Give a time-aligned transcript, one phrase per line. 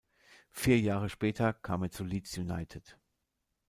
[0.49, 2.97] Vier Jahre später kam er zu Leeds United.